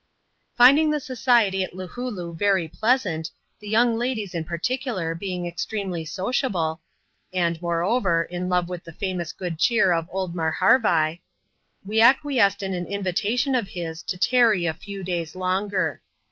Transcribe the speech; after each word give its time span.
Finding 0.57 0.89
the 0.89 0.99
society 0.99 1.63
at 1.63 1.75
Loohooloo 1.75 2.35
very 2.35 2.67
pleasant, 2.67 3.29
the 3.59 3.69
young 3.69 3.95
ladies, 3.99 4.33
in 4.33 4.43
particular, 4.45 5.13
being 5.13 5.45
extremely 5.45 6.03
sociable; 6.05 6.81
and, 7.31 7.61
moreover, 7.61 8.23
in 8.23 8.49
love 8.49 8.67
with 8.67 8.83
the 8.83 8.93
famous 8.93 9.31
good 9.31 9.59
cheer 9.59 9.93
of 9.93 10.09
old 10.11 10.33
Marharvai, 10.33 11.19
we 11.85 12.01
ac 12.01 12.17
quiesced 12.23 12.63
in 12.63 12.73
an 12.73 12.87
invitation 12.87 13.53
of 13.53 13.67
his, 13.67 14.01
to 14.01 14.17
tarry 14.17 14.65
a 14.65 14.73
few 14.73 15.03
days 15.03 15.35
longer. 15.35 16.01